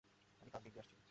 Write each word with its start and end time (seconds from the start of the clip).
আমি 0.41 0.49
কাল 0.51 0.61
দিল্লি 0.63 0.79
আসছি। 0.79 0.95